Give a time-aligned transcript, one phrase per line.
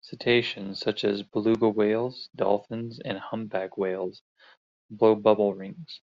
[0.00, 4.22] Cetaceans, such as beluga whales, dolphins and humpback whales,
[4.88, 6.00] blow bubble rings.